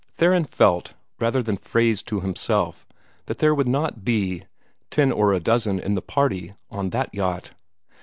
Theron 0.15 0.45
felt, 0.45 0.95
rather 1.19 1.43
than 1.43 1.57
phrased 1.57 2.07
to 2.07 2.21
himself, 2.21 2.87
that 3.27 3.37
there 3.37 3.53
would 3.53 3.67
not 3.67 4.03
be 4.03 4.45
"ten 4.89 5.11
or 5.11 5.31
a 5.31 5.39
dozen 5.39 5.77
in 5.79 5.93
the 5.93 6.01
party" 6.01 6.55
on 6.71 6.89
that 6.89 7.13
yacht. 7.13 7.51